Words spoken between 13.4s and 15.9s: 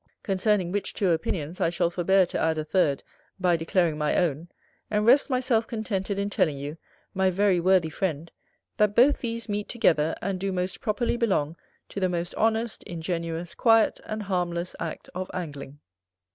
quiet, and harmless art of angling.